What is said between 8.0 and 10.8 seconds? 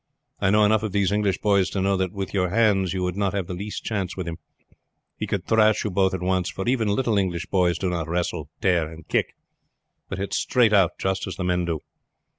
wrestle, tear, and kick, but hit straight